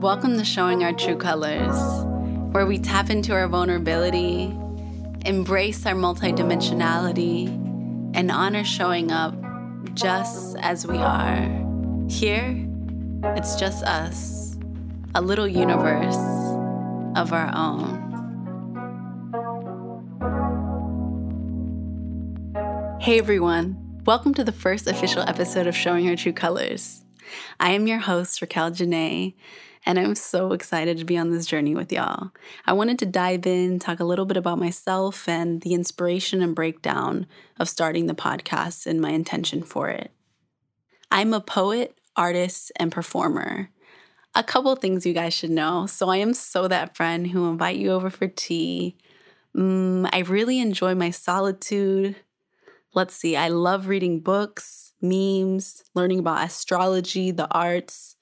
[0.00, 1.76] Welcome to Showing Our True Colors,
[2.52, 4.44] where we tap into our vulnerability,
[5.26, 7.48] embrace our multidimensionality,
[8.14, 9.34] and honor showing up
[9.94, 11.48] just as we are.
[12.08, 12.64] Here,
[13.34, 14.56] it's just us,
[15.16, 16.14] a little universe
[17.16, 17.98] of our own.
[23.00, 27.04] Hey everyone, welcome to the first official episode of Showing Our True Colors.
[27.60, 29.34] I am your host, Raquel Janae,
[29.86, 32.30] and I'm so excited to be on this journey with y'all.
[32.66, 36.54] I wanted to dive in, talk a little bit about myself and the inspiration and
[36.54, 37.26] breakdown
[37.58, 40.10] of starting the podcast and my intention for it.
[41.10, 43.70] I'm a poet, artist, and performer.
[44.34, 45.86] A couple things you guys should know.
[45.86, 48.96] So, I am so that friend who invite you over for tea.
[49.56, 52.16] Mm, I really enjoy my solitude.
[52.94, 58.16] Let's see, I love reading books, memes, learning about astrology, the arts.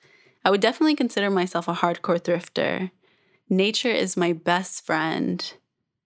[0.44, 2.90] I would definitely consider myself a hardcore thrifter.
[3.48, 5.54] Nature is my best friend,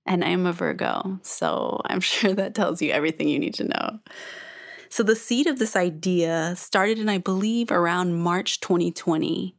[0.05, 3.65] and I am a Virgo, so I'm sure that tells you everything you need to
[3.65, 4.01] know.
[4.91, 9.55] So, the seed of this idea started in, I believe, around March 2020.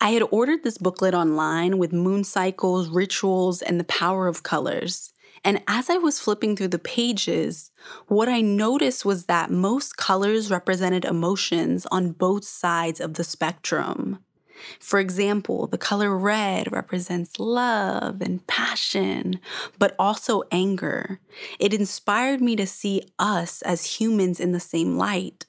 [0.00, 5.12] I had ordered this booklet online with moon cycles, rituals, and the power of colors.
[5.44, 7.72] And as I was flipping through the pages,
[8.06, 14.20] what I noticed was that most colors represented emotions on both sides of the spectrum.
[14.78, 19.40] For example, the color red represents love and passion,
[19.78, 21.18] but also anger.
[21.58, 25.46] It inspired me to see us as humans in the same light.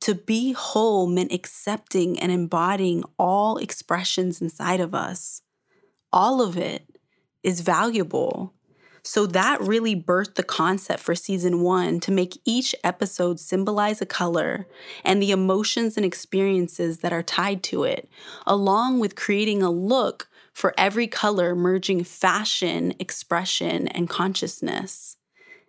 [0.00, 5.42] To be whole meant accepting and embodying all expressions inside of us.
[6.12, 6.98] All of it
[7.42, 8.54] is valuable.
[9.06, 14.06] So that really birthed the concept for season one to make each episode symbolize a
[14.06, 14.66] color
[15.04, 18.08] and the emotions and experiences that are tied to it,
[18.46, 25.18] along with creating a look for every color merging fashion, expression, and consciousness.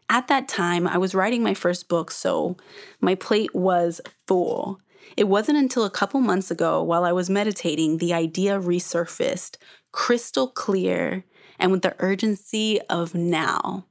[0.09, 2.55] At that time, I was writing my first book, so
[3.01, 4.79] my plate was full.
[5.17, 9.57] It wasn't until a couple months ago, while I was meditating, the idea resurfaced
[9.91, 11.25] crystal clear
[11.59, 13.85] and with the urgency of now.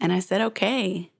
[0.00, 1.10] And I said, okay.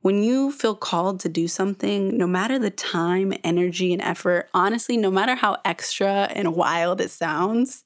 [0.00, 4.96] When you feel called to do something, no matter the time, energy, and effort, honestly,
[4.96, 7.84] no matter how extra and wild it sounds,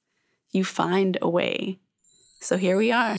[0.51, 1.79] you find a way.
[2.41, 3.17] So here we are.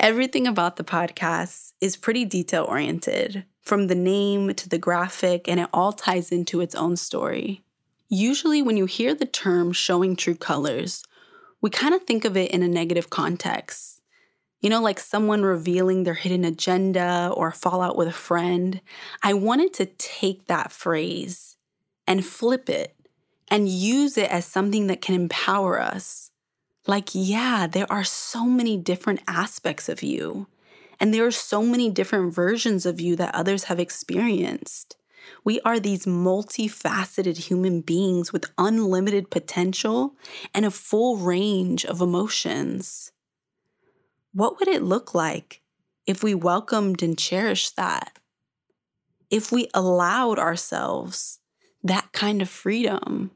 [0.00, 5.60] Everything about the podcast is pretty detail oriented, from the name to the graphic, and
[5.60, 7.62] it all ties into its own story.
[8.08, 11.04] Usually, when you hear the term showing true colors,
[11.62, 14.02] we kind of think of it in a negative context.
[14.60, 18.80] You know, like someone revealing their hidden agenda or fallout with a friend.
[19.22, 21.56] I wanted to take that phrase
[22.06, 22.94] and flip it
[23.48, 26.30] and use it as something that can empower us.
[26.86, 30.48] Like, yeah, there are so many different aspects of you,
[30.98, 34.96] and there are so many different versions of you that others have experienced.
[35.44, 40.14] We are these multifaceted human beings with unlimited potential
[40.54, 43.12] and a full range of emotions.
[44.32, 45.62] What would it look like
[46.06, 48.18] if we welcomed and cherished that?
[49.30, 51.40] If we allowed ourselves
[51.82, 53.32] that kind of freedom?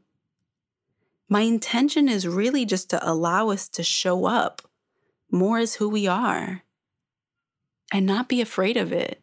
[1.28, 4.62] My intention is really just to allow us to show up
[5.30, 6.62] more as who we are
[7.92, 9.20] and not be afraid of it.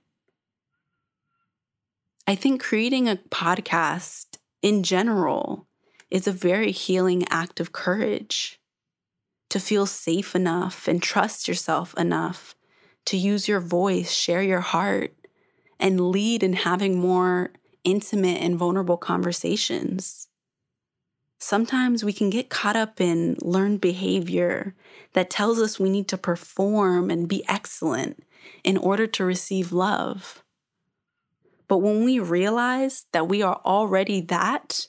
[2.25, 5.67] I think creating a podcast in general
[6.09, 8.61] is a very healing act of courage
[9.49, 12.55] to feel safe enough and trust yourself enough
[13.07, 15.13] to use your voice, share your heart,
[15.79, 17.51] and lead in having more
[17.83, 20.29] intimate and vulnerable conversations.
[21.39, 24.75] Sometimes we can get caught up in learned behavior
[25.11, 28.23] that tells us we need to perform and be excellent
[28.63, 30.42] in order to receive love.
[31.67, 34.87] But when we realize that we are already that,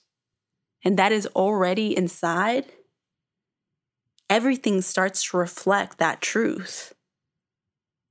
[0.84, 2.66] and that is already inside,
[4.28, 6.92] everything starts to reflect that truth.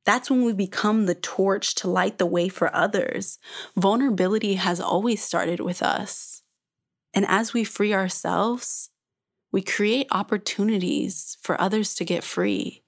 [0.05, 3.39] That's when we become the torch to light the way for others.
[3.77, 6.43] Vulnerability has always started with us.
[7.13, 8.89] And as we free ourselves,
[9.51, 12.82] we create opportunities for others to get free.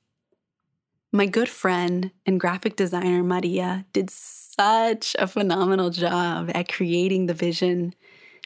[1.15, 7.33] My good friend and graphic designer Maria did such a phenomenal job at creating the
[7.33, 7.95] vision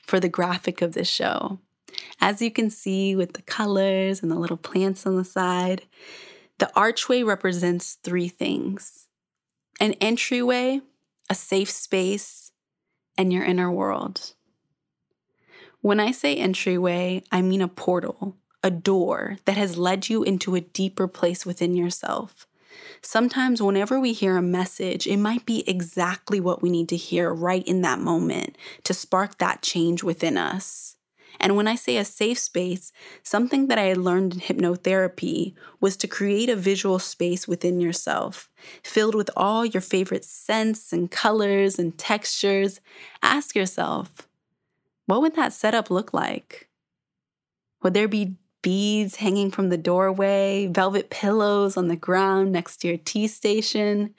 [0.04, 1.58] for the graphic of this show.
[2.22, 5.88] As you can see with the colors and the little plants on the side,
[6.60, 9.08] the archway represents three things
[9.82, 10.82] an entryway,
[11.28, 12.52] a safe space,
[13.18, 14.36] and your inner world.
[15.82, 20.54] When I say entryway, I mean a portal, a door that has led you into
[20.54, 22.46] a deeper place within yourself.
[23.02, 27.34] Sometimes, whenever we hear a message, it might be exactly what we need to hear
[27.34, 30.96] right in that moment to spark that change within us.
[31.40, 32.92] And when I say a safe space,
[33.24, 38.50] something that I had learned in hypnotherapy was to create a visual space within yourself,
[38.84, 42.82] filled with all your favorite scents and colors and textures.
[43.24, 44.28] Ask yourself,
[45.06, 46.68] what would that setup look like?
[47.82, 52.88] Would there be beads hanging from the doorway, velvet pillows on the ground next to
[52.88, 54.14] your tea station?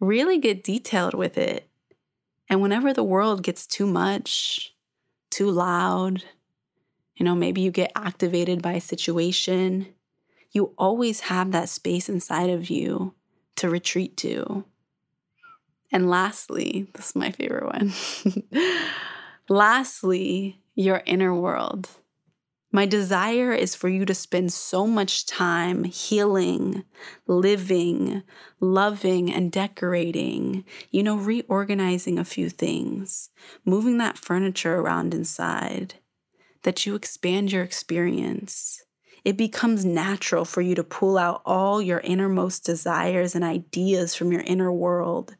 [0.00, 1.68] Really get detailed with it.
[2.48, 4.74] And whenever the world gets too much,
[5.30, 6.24] too loud,
[7.16, 9.86] you know, maybe you get activated by a situation,
[10.52, 13.14] you always have that space inside of you
[13.56, 14.64] to retreat to.
[15.92, 17.92] And lastly, this is my favorite one.
[19.48, 21.88] lastly, your inner world.
[22.76, 26.84] My desire is for you to spend so much time healing,
[27.26, 28.22] living,
[28.60, 33.30] loving, and decorating, you know, reorganizing a few things,
[33.64, 35.94] moving that furniture around inside,
[36.64, 38.84] that you expand your experience.
[39.24, 44.32] It becomes natural for you to pull out all your innermost desires and ideas from
[44.32, 45.34] your inner world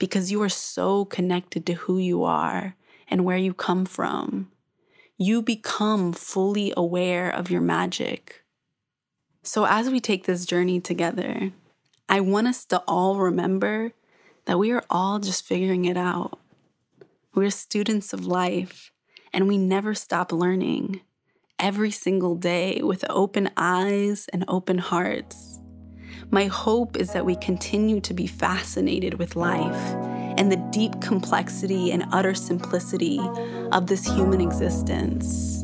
[0.00, 2.74] because you are so connected to who you are
[3.06, 4.50] and where you come from.
[5.22, 8.42] You become fully aware of your magic.
[9.42, 11.52] So, as we take this journey together,
[12.08, 13.92] I want us to all remember
[14.46, 16.38] that we are all just figuring it out.
[17.34, 18.92] We're students of life
[19.30, 21.02] and we never stop learning
[21.58, 25.60] every single day with open eyes and open hearts.
[26.30, 31.92] My hope is that we continue to be fascinated with life and the deep complexity
[31.92, 33.20] and utter simplicity
[33.72, 35.59] of this human existence.